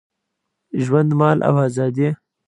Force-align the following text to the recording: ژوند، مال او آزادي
ژوند، 0.83 1.09
مال 1.19 1.37
او 1.47 1.55
آزادي 1.67 2.09